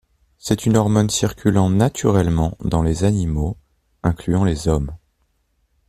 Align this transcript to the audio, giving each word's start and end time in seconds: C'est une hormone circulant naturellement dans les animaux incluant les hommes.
C'est 0.39 0.65
une 0.65 0.77
hormone 0.77 1.11
circulant 1.11 1.69
naturellement 1.69 2.57
dans 2.65 2.81
les 2.81 3.03
animaux 3.03 3.55
incluant 4.01 4.43
les 4.43 4.67
hommes. 4.67 4.97